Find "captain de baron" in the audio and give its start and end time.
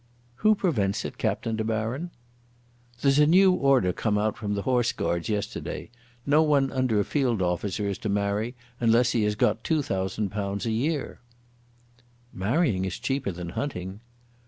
1.19-2.09